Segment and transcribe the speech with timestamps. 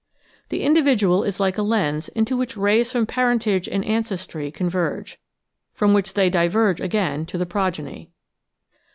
[0.49, 5.19] The individual is like a lens into which rays from parentage and ancestry con verge,
[5.75, 8.09] from which they diverge again to the progeny.